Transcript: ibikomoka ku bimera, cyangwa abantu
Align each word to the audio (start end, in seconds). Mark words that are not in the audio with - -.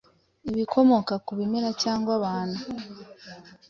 ibikomoka 0.49 1.13
ku 1.25 1.31
bimera, 1.37 1.69
cyangwa 1.83 2.11
abantu 2.19 2.59